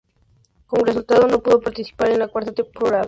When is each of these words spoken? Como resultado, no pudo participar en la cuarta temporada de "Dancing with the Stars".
Como 0.65 0.83
resultado, 0.83 1.27
no 1.27 1.43
pudo 1.43 1.61
participar 1.61 2.09
en 2.09 2.17
la 2.17 2.27
cuarta 2.27 2.51
temporada 2.51 2.57
de 2.57 2.65
"Dancing 2.65 2.73
with 2.73 2.89
the 2.89 2.97
Stars". 2.97 2.99